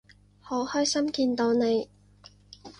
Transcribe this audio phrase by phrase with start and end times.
[0.39, 1.87] 好開心見到你